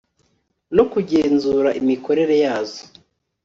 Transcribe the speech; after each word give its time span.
no 0.75 0.83
kugenzura 0.91 1.69
imikorere 1.81 2.35
yazo 2.43 2.81